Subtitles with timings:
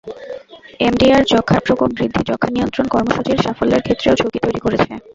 [0.79, 4.91] MDR যক্ষ্মার প্রকোপ বৃদ্ধি যক্ষ্মা নিয়ন্ত্রণ কর্মসূচির সাফল্যের ক্ষেত্রেও ঝুঁকি তৈরি করেছে।